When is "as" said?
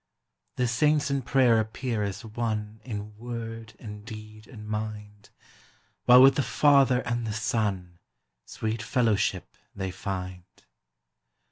2.01-2.25